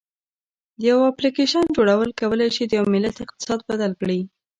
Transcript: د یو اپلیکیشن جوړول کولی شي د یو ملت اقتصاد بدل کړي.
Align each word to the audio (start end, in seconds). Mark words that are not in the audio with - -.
د 0.79 0.81
یو 0.91 0.99
اپلیکیشن 1.11 1.63
جوړول 1.77 2.09
کولی 2.19 2.49
شي 2.55 2.63
د 2.67 2.71
یو 2.79 2.85
ملت 2.93 3.15
اقتصاد 3.25 3.59
بدل 3.69 3.91
کړي. 4.01 4.19